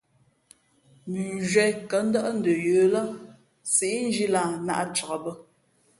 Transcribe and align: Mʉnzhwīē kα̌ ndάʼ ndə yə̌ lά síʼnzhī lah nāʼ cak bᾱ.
Mʉnzhwīē 1.09 1.65
kα̌ 1.89 1.99
ndάʼ 2.07 2.27
ndə 2.37 2.51
yə̌ 2.65 2.83
lά 2.93 3.03
síʼnzhī 3.73 4.27
lah 4.33 4.49
nāʼ 4.67 4.83
cak 4.95 5.11
bᾱ. 5.23 5.31